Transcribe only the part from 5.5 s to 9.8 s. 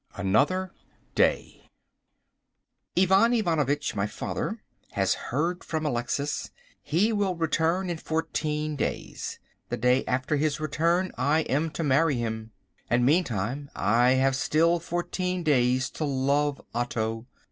from Alexis. He will return in fourteen days. The